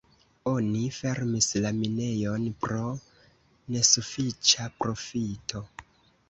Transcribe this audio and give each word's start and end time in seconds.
Oni 0.51 0.79
fermis 0.99 1.49
la 1.65 1.71
minejon 1.81 2.47
pro 2.63 2.81
nesufiĉa 3.77 4.67
profito. 4.81 5.63